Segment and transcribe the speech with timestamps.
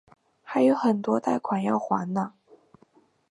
[0.41, 2.33] 还有很多贷款要还哪